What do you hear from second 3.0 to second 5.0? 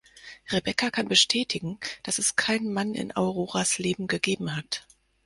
Auroras Leben gegeben hat.